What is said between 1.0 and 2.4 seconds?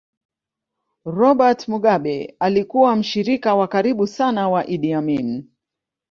Robert Mugabe